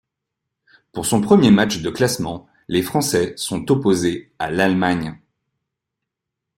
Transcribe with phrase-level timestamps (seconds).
[0.93, 5.15] Pour son premier match de classement, les Français sont opposés à l'Allemagne.